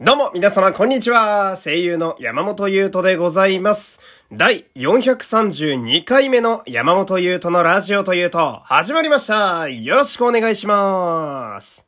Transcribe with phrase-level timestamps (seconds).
[0.00, 1.56] どうも、皆様、こんにちは。
[1.56, 4.00] 声優の山本優斗でございます。
[4.32, 9.68] 第432回目の山本優斗のラジオというと、始まりました。
[9.68, 11.87] よろしくお願いします。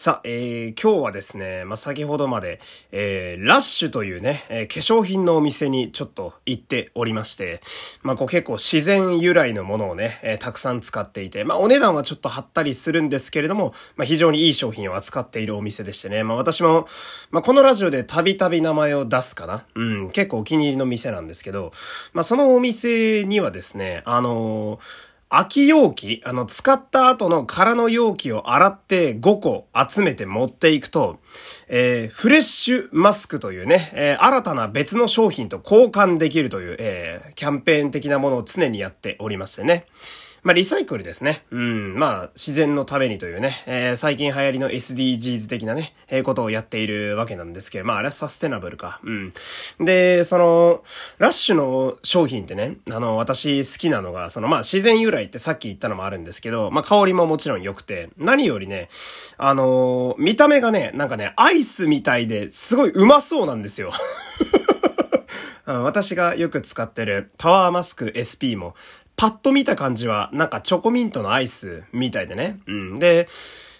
[0.00, 2.60] さあ、えー、今日はですね、まあ、先ほどまで、
[2.92, 7.60] えー、ラッシュというね、えー化粧品のお店にちょっと行っておりまして、
[8.02, 16.86] まあ、こう結構自然由来のものをね、えーたくさん使っていて、まあ、お値段はちょっと張ったりするんですけれども、まあ、非常にいい商品を扱っているお店でしてね、まあ、私も、
[17.32, 19.64] まあ、このラジオでたびたび名前を出すかな。
[19.74, 21.72] うん、結構お気に入りの店なんですけど、
[22.12, 31.18] まあ、そのお店にはですね、あのー空き容器、あの、使った後の空の容器を洗って5個集めて持っていくと、
[31.68, 39.84] えーフレッシュマスクというね、えー新たな別の商品と交換できるという、えーキャンペーン的なものを常にやっておりましてね。
[40.42, 41.44] まあ、リサイクルですね。
[41.50, 41.98] うん。
[41.98, 49.00] まあ、自然のためにというね、えー最近流行りの SDGs 的なね、えーことをやっているわけなんですけど、まあ、あれはサステナブルか。
[49.02, 49.32] うん。
[49.80, 50.84] で、その、
[51.18, 58.88] ラッシュの商品ってね、あの、私好きなのが、その、まあ、自然由来ってさっき言ったのもあるんですけど、まあ、香りももちろん良くて、何よりね、
[59.36, 63.90] あの見た目がね、なんかね、アイスみたいですごいうまそうなんですよ。
[65.66, 68.74] 私がよく使ってるパワーマスク SP も、
[69.18, 72.60] パッと見た感じは、なんかチョコミントのアイスみたいでね。
[72.68, 72.98] うん。
[73.00, 73.28] で、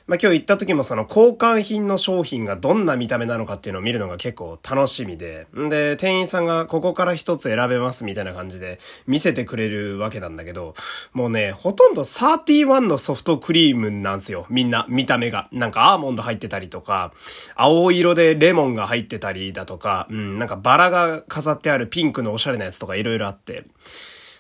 [0.09, 5.47] まあ、今日行った時もその交換品の商品がどんな見た目なのかっていうのを見るのが結構楽しみで。
[5.57, 10.75] んで、店員さんがここから一つ選べますみたいな感じで見せてくれるわけなんだけど、
[11.13, 14.45] もうね、ほとんど31のソフトクリームなんですよ。
[14.51, 15.49] みんな、見た目が。
[15.53, 17.13] なんかアーモンド入ってたりとか、
[17.55, 23.67] 青色でレモンが入ってたりだとか、うん、なんかバラが飾ってあるピンクのおしゃれなやつとかいろいろあって。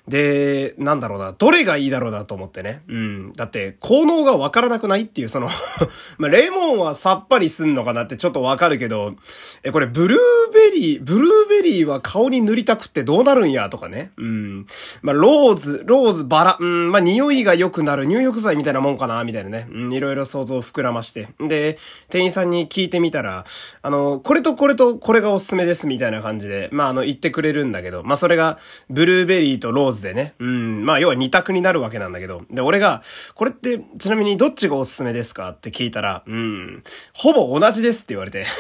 [0.09, 2.83] で、なんだろうな、どれがいいだろうなと思ってね。
[2.89, 3.33] うん。
[3.35, 5.49] だって、効能がわからなくないっていう、その
[6.17, 9.15] ま、レモンはさっぱりすんのかなってちょっとわかるけど、
[9.63, 10.19] え、これ、ブルー
[10.53, 14.13] ベリー、ブルーベリーは顔に塗りたくってどうなるんや、とかね。
[14.17, 14.67] うん。
[15.03, 19.67] ま、ローズ、ローズ、バラ、うん、ま、匂いが良くなる入浴剤みたいなもんかな、みたいなね。
[19.71, 21.29] うん、いろいろ想像を膨らまして。
[21.39, 23.45] で、店員さんに聞いてみたら、
[23.83, 28.59] あの、これとこれとこれがおすすめです、みたいな感じで、まあ、あの、言ってくれるんだけど、まあ、それが、
[28.89, 33.03] ブルーベリーとローズでね、うん、まあ、要は二択になるわけなんだけど、で、俺が、
[33.35, 35.51] これって、ちなみにどっちがおすすめですか？
[35.51, 36.83] って聞いたら、うん、
[37.13, 38.45] ほぼ同じですって言われて。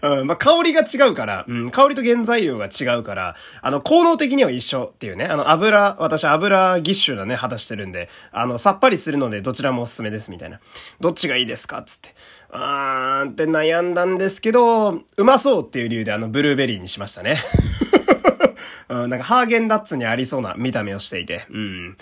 [0.00, 10.60] うん、まあ、香りが違うから、うん、香りと原材料が違うから、あの、効能的には一緒っていうね、あの、油、私油ギッシュなね、肌してるんで、あの、さっぱりするのでどちらもおすすめですみたいな。
[11.00, 11.82] どっちがいいですか？
[11.82, 12.10] つって。
[12.50, 17.36] あーって悩んだんですけど、うまそうっていう理由であの、ブルーベリーにしましたね。
[18.88, 21.96] うん、なんかハーゲンダッツにありそうな見た目をしていて、うん。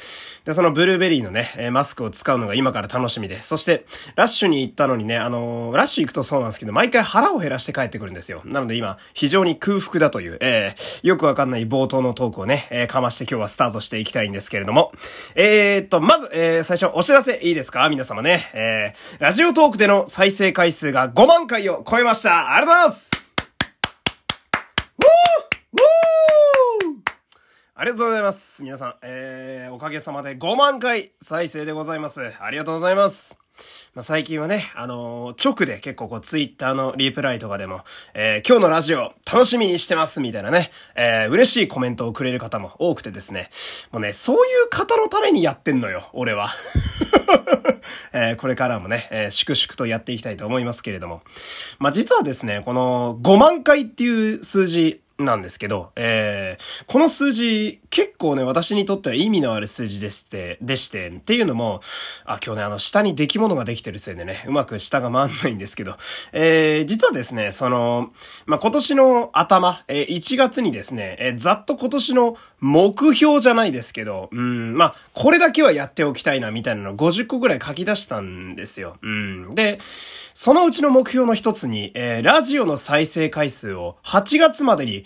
[0.44, 8.42] で、そのブルーベリーのね、えマスクを使うのが今から楽しみで、そして、ラッシュに行ったのにね、あのーラッシュ行くとそうなんですけど、毎回腹を減らして帰ってくるんですよ。
[8.44, 14.92] なので今、非常に空腹だという、えーよくわかんない冒頭のトークをね、えーかまして今日はスタートしていきたいんですけれども、
[15.34, 17.88] えーっと、まず、えー最初お知らせいいですか？
[17.88, 23.10] 皆様ね、えーラジオトークでの再生回数が5万回を超えましたありがとうございます
[24.98, 26.96] ウォーウォー
[27.75, 28.64] あありがとうございます。
[28.64, 32.20] 皆さん、えー、おかげさまで5万回再生でございます。
[32.40, 33.38] ありがとうございます。
[33.94, 43.50] まあ、最近はね、あのー直で結構こう、ツイッターのリプライとかでも、えー、今日のラジオ楽しみにしてますみたいなね、えー、嬉しいコメントをくれる方も多くてですね、
[43.92, 46.48] もうね、そういう方のためにやってんのよ、俺は。
[48.12, 51.22] えーこれからもね、えー粛々とやっていきたいと思いますけれども。
[51.78, 61.80] まあ、実はですね、この5万回っていう数字、なんですけど、えー、この数字、結構ね、私にとっては意味のある数字でして、でして、っていうのも、
[62.26, 65.96] あ、今日ね、あの、下に出来物ができてるせいでね、うまく下が回んないんですけど、
[66.32, 68.12] えー、実はですね、その、
[68.44, 78.98] まあ、今年の頭、えー、1月にですね、えー、ざっと今年の目標じゃないですけど、うん、まあ、これだけはやっておきたいな、みたいなのを50個ぐらい書き出したんですよ。
[79.00, 79.50] うん。
[79.54, 79.78] で、
[80.34, 85.05] そのうちの目標の一つに、えー、ラジオの再生回数を8月までに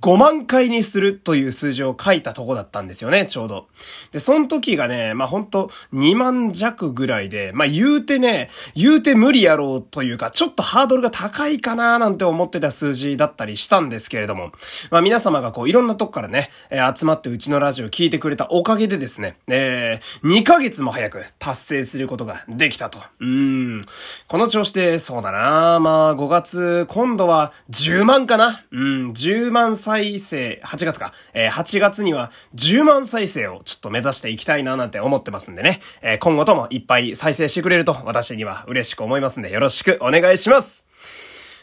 [0.00, 3.68] 5万回にするという数字を書いたとこだったんですよね、ちょうど。
[4.12, 14.52] で、その時がね、まあ、ほんと2万弱ぐらいで、まあ、言うてね、言うて無理やろうというか、ちょっとハードルが高いかななんて思ってた数字だったりしたんですけれども、
[14.90, 22.98] まあ、皆様がこういろんなとこからね、えー集まってうちのラジオを聞いてくれたおかげでですね、えー、2ヶ月も早く達成することができたと。
[23.20, 23.82] うん。
[24.26, 31.14] この調子で、そうだなまあ、5月、今度は10万かなうん、10万再生、8月か。
[31.32, 35.80] えー8月には10万再生をちょっと目指していきたいななんて思ってますんでね。
[36.02, 40.87] えー今後ともいっぱい再生してくれると私には嬉しく思いますんでよろしくお願いします。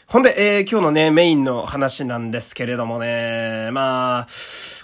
[0.08, 4.26] ほんで、えー、今日のね、メインの話なんですけれどもね、まあ、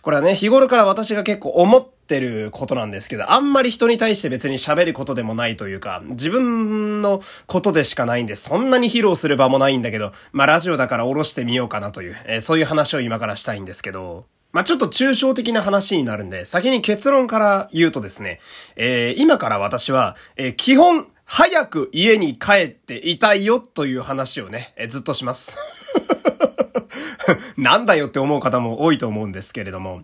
[0.03, 18.41] これはね、日頃から私が結構思ってることなんですけど、あんまり人に対して別に喋ることでもないというか、自分のことでしかないんで、そんなに披露する場もないんだけど、まあラジオだから下ろしてみようかなという、えー、そういう話を今からしたいんですけど、まあ、ちょっと抽象的な話になるんで、先に結論から言うとですね、
[18.75, 25.57] えー、今から私は、えー、基本、早く家に帰っていたいよという話をね、え、ずっとします。
[27.57, 30.03] なんだよって思う方も多いと思うんですけれども。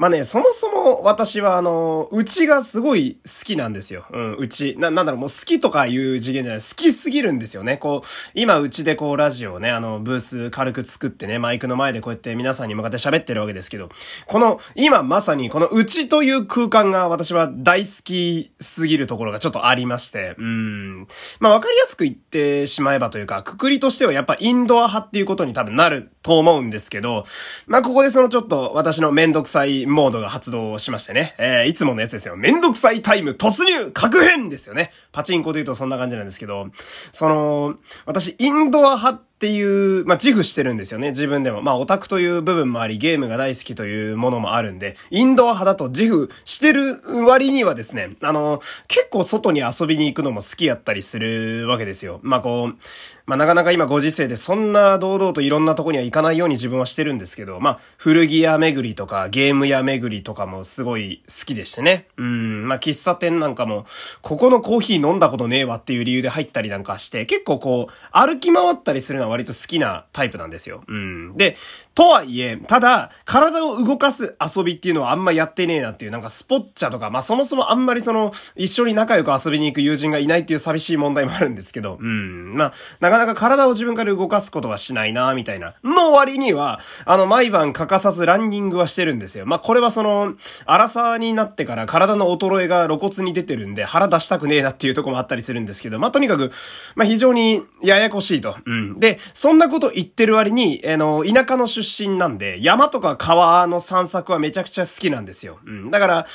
[0.00, 4.06] まあね、そもそも私はあの、うちがすごい好きなんですよ。
[4.10, 4.74] うん、うち。
[4.78, 7.76] な、なんだろう、もう好きとかいう次元じゃない、好きすぎるんですよね。
[7.76, 13.90] こう、今うちでこうラジオをね、あの、ブース軽く作ってね、マイクの前でこうやって皆さんに向かって喋ってるわけですけど、
[14.26, 21.00] この、今まさにこのうちという空間が私は大好きすぎるところがちょっとありまして、うん。
[21.40, 27.24] まあわかりやすく言ってしまえばというか、くくりとしてはやっぱインドア派っていうことに多分なると思うんですけど、
[27.66, 32.36] まあ、ここでそのちょっと私のめんどくさいモードが発動しましてね、えー、いつものやつですよ。
[32.36, 34.90] めんどくさいタイム突入確変ですよね。
[35.12, 36.68] パチンコで言うとそんな感じなんですけど、
[37.12, 37.74] その、
[38.06, 41.62] 私、インドア派っていう、まあ、自負してるんですよね、自分でも。
[41.62, 52.20] まあ、オタクという部分もあり、ゲームが大好きというものもあるんで、インドア派だと自負してる割にはですね、あの、結構外に遊びに行くのも好きやったりするわけですよ。
[52.22, 52.76] まあ、こう、
[53.24, 62.08] まあ、なかなか今ご時世でそんな堂々といろんなとこには行かないように自分はしてるんですけど、まあ、古着屋巡りとかゲーム屋巡りとかもすごい好きでしてね。
[62.18, 63.86] うん、まあ、喫茶店なんかも、
[64.20, 70.84] ここのコーヒー飲んだことねえわっていう理由で入ったりなんかして、結構こう、歩き回ったりするのは割と好きなタイプなんですよ。
[70.86, 71.36] うん。
[71.36, 71.56] で、
[71.94, 82.54] とはいえ、ただ、体を動かす遊びっていうのはあんまやってねえなっていう、なんかスポッチャとか、まあそもそもあんまりその、一緒に仲良く遊びに行く友人がいないっていう寂しい問題もあるんですけど、うん。
[82.54, 85.74] まあ、なかなか体を自分から動かすことはしないなみたいな。
[85.84, 89.46] の割には、あの、毎晩欠かさずランニングはしてるんですよ。
[89.46, 90.34] まあこれはその、
[90.66, 96.50] 荒さになってから体の衰えが露骨に出てるんで、腹出したくねえなっていうとこもあったりするんですけど、まあとにかく、
[96.96, 98.56] まあ非常にややこしいと。
[98.66, 98.98] うん。
[98.98, 105.58] で、そんなこと言ってる割に、あの、田舎の出身なんで、山とか川の散策はめちゃくちゃ好きなんですよ。
[105.64, 105.90] うん。
[105.90, 106.26] だから、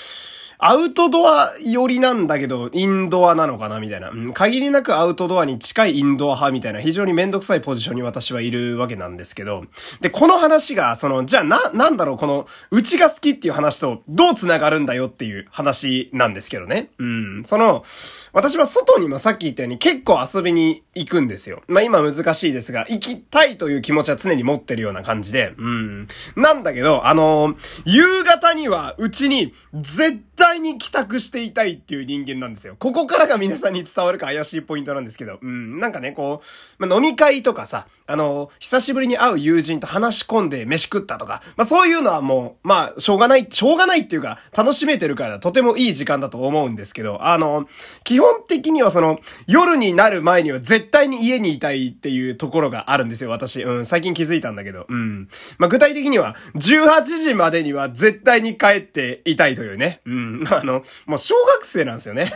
[0.57, 4.09] アウトドア寄りなんだけど、インドアなのかなみたいな。
[4.09, 9.63] うん、限りなくアウトドアに近いインドア派みたいな、非常にめんどくさいポジションに私はいるわけなんですけど。
[10.01, 16.89] で、この話が、その、じゃあな、なんだろう、この、うちが好きっていう話と、どう繋がるんだよっていう話なんですけどね。
[16.99, 17.43] うん。
[17.45, 17.83] その、
[18.31, 21.63] 私は外にもさっき言ったように結構遊びに行くんですよ。
[21.67, 25.53] まあ今難しいですが、行きたいという気持ちは常に持ってるような感じで。
[25.57, 26.07] うん。
[26.35, 27.55] なんだけど、あの
[27.85, 32.75] 夕方にはうちに絶対対に帰宅していたいっていう人間なんですよ。
[32.77, 36.41] ここからが皆さんに伝わるか怪しいポイントなんですけど、うん、なんかね、こ
[36.79, 47.67] う、まあ、飲み会とかさ、あの、久しぶりに会う友人と話し込んで飯食ったとか、まあ、そういうのはもう、まあ、しょうがない、しょうがないっていうか、楽しめてるからとてもいい時間だと思うんですけど、あの、
[48.03, 53.63] 基本的にはその、夜になる前には絶対に家にいたいっていうところがあるんですよ、私。
[53.63, 55.27] うん、最近気づいたんだけど、うん。
[55.57, 60.24] まあ、具体的には、18時までには絶対に帰っていたいというね、うん。
[60.51, 62.31] あの、もう小学生なんですよね。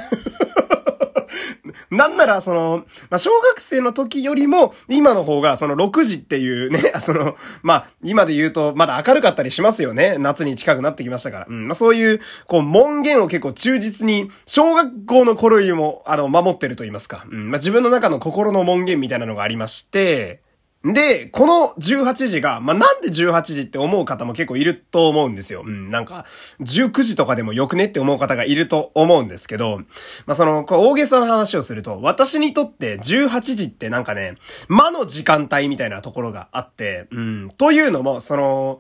[1.92, 10.18] なんなら、その、まあ、小学生の時よりも、今の方が、その6時っていうね、 その、まあ、今で言うと、まだ明るかったりしますよね。
[10.20, 11.46] 夏に近くなってきましたから。
[11.50, 11.68] うん。
[11.68, 17.26] まあ、そういう、こう、門限を結構忠実に、小学校の頃よりも、あの、守ってると言いますか。
[17.30, 17.52] うん。
[17.52, 20.42] まあ、自分の中の心の門限みたいなのがありまして、
[20.84, 25.64] で、この18時が、まあ、なんで18時って思う方も結構いると思うんですよ。
[25.66, 26.26] うん、なんか、
[26.62, 29.80] 19時とかでもよくねって思う方がいると思うんですけど、
[30.26, 34.38] まあ、その、こう大げさな話をすると、私にとって18時ってなんかね、
[34.70, 38.80] 魔の時間帯みたいなところがあって、うん、というのも、その、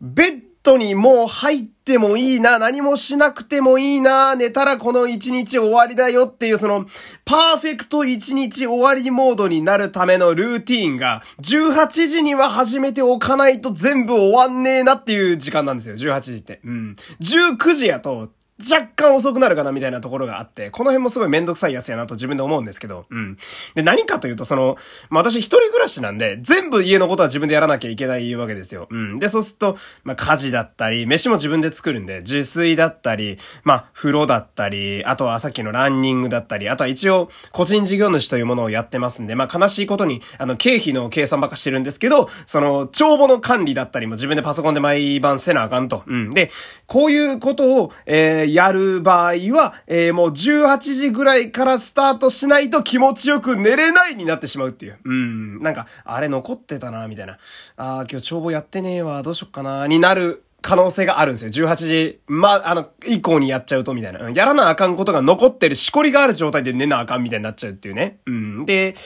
[0.00, 6.86] ベットにもう入ってもいいな、何もしなくてもいいな、寝たらこの一日終わりだよっていうその、
[7.24, 16.60] パーフェクト一日終わりモードになるためのルーティーンが、18時には始めておかないと全部終わんねえなっていう時間なんですよ、18時って。
[16.64, 16.96] うん。
[17.20, 23.36] 19時やと、若干遅くなるかなみたいなところがあって、この辺もすごいめんどくさいやつやなと自分で思うんですけど、うん。
[23.74, 24.76] で、何かというと、その、
[25.10, 28.88] まあ、私一人暮らしなんで、全部家のことは自分でやらなきゃいけないわけですよ。
[28.90, 29.18] うん。
[29.18, 46.02] で、そうすると、まあ、家事だったり、飯も自分で作るんで、自炊だったり、まあ、風呂だったり、あとはさっきのランニングだったり、あとは一応、個人事業主というものをやってますんで、まあ、悲しいことに、あの、経費の計算ばっかしてるんですけど、その、帳簿の管理だったりも自分でパソコンで毎晩せなあかんと。
[46.06, 46.30] うん。
[46.30, 46.50] で、
[46.86, 54.98] こういうことを、えー、ー、やる場合は、えー、もう18時ぐらいからスタートしないと気持ちよく寝れないになってしまうっていう。
[55.04, 55.62] うん。
[55.62, 57.38] なんか、あれ残ってたな、みたいな。
[57.76, 61.68] あー、今日帳簿やってねえわ、どうしよっかな、になる可能性があるんですよ。
[61.68, 64.28] 18時、まあ、の、以降にやっちゃうとみたいな。
[64.30, 68.18] やらなあかんことが残ってる、しこりがある状態で寝なあかんみたいになっちゃうっていうね。
[68.26, 68.66] うん。
[68.66, 68.96] で、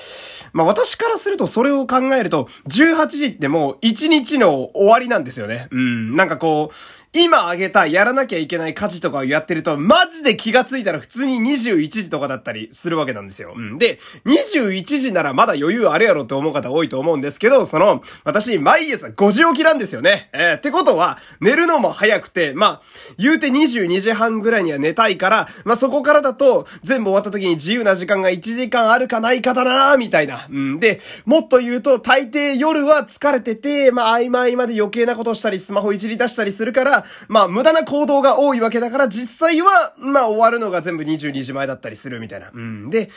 [0.54, 5.68] まあ私からするとそれを考えると、18時ってもう1日の終わりなんですよね。
[5.70, 6.16] うん。
[6.16, 6.74] なんかこう、
[7.12, 13.52] 今あげたやらなきゃいけない家事とかをやってると、マジで気がついたら普通に21時とかだったりするわけなんですよ。
[13.56, 13.78] うん。
[13.78, 20.30] で、21時ならまだ余裕あるやろって思う方多いと思うんですけど、その、私、毎朝5時起きなんですよね。
[20.32, 22.80] えー、ってことは、寝るのも早くて、まあ、
[23.18, 30.46] 言うて22時半ぐらいには寝たいから、まあそこからだと、全部終わった時に自由な時間が1時間あるかないかだなみたいな。
[30.48, 30.78] うん。
[30.78, 42.50] で、もっと言うと、大抵夜は疲れてて、まあ合間合間で余計なことしたり、スマホいじり出したりするから、まあ、無駄な行動が多いわけだから、実際は、まあ、終わるのが全部22時前だったりするみたいな。
[42.52, 42.90] うん。
[42.90, 43.10] で、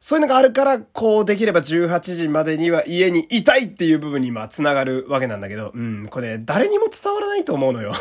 [0.00, 7.92] そういうのがあるから、こうできれば18時までには家にいたいっていう部分にまあ繋がるわけなんだけど、うん、これ誰にも伝わらないと思うのよ。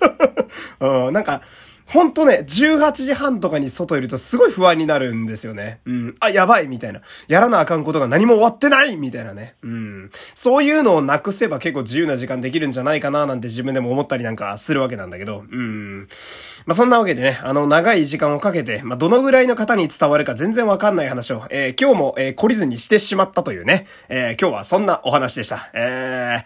[0.80, 1.42] うん、なんか、
[1.86, 5.80] ほんとね、18時半とかに外いるとすごい不安になるんですよね。
[5.84, 6.16] うん。
[6.20, 7.02] あ、やばいみたいな。
[7.28, 9.56] やらなあかんことが何も終わってないみたいなね。
[9.62, 10.10] うん。
[10.34, 15.44] そういうのをなくせば結構自由な時間できるんじゃないかななんて自分でも思ったりなんかするわけなんだけど。
[15.50, 16.08] うん。
[16.66, 23.86] まあ、そんなわけでね、あの、長い時間をかけて、まあ、どのぐらいの方に伝わるか全然わかんない話を、えー、今日も、えー、懲りずにしてしまったというね。
[24.08, 25.70] えー、今日はそんなお話でした。
[25.74, 26.44] え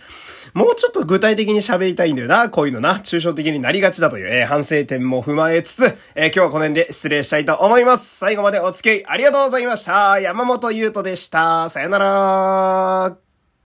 [0.54, 2.48] ー、もうちょっと具体的に喋りたいんだよな。
[2.48, 2.94] こういうのな。
[2.96, 8.18] 抽象的になりがちだという、えー、反省点も踏まえつつ、えー、今日はこの辺で失礼したいと思います。
[8.18, 10.20] 最後までお付き合いありがとうございました。
[10.20, 11.68] 山本優斗でした。
[11.68, 13.25] さよなら。